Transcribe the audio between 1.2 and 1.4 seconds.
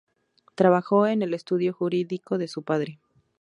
el